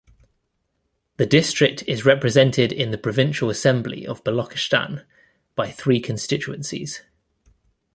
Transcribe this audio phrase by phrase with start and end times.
[1.17, 5.05] The district is represented in the Provincial Assembly of Balochistan
[5.55, 7.03] by three constituencies.